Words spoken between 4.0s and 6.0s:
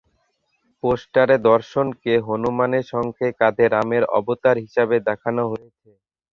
অবতার হিসেবে দেখানো হয়েছে।